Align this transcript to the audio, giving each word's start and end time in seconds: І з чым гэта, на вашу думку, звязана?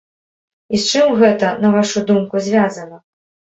І 0.77 0.81
з 0.83 0.87
чым 0.91 1.13
гэта, 1.19 1.53
на 1.67 1.73
вашу 1.77 2.05
думку, 2.09 2.35
звязана? 2.51 2.97